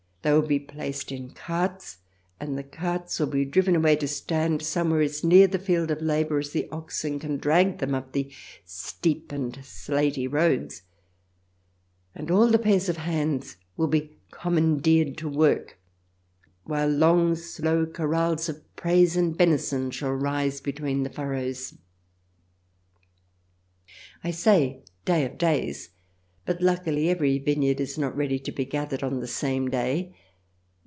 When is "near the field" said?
5.23-5.89